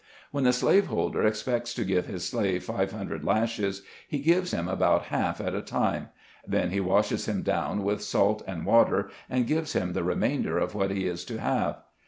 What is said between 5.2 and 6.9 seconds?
at a time; then he